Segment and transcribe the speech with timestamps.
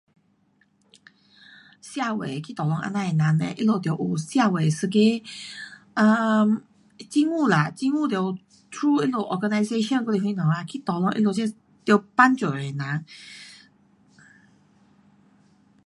[1.89, 5.25] 社会去 tolong 这样的人呢，他们得有社会一个
[5.93, 6.57] um
[7.11, 8.17] 政府啦，政府得
[8.71, 9.11] through 他们
[9.61, 11.53] organization 还是什么啦，去 tolong 这
[11.85, 12.75] 得帮助的人。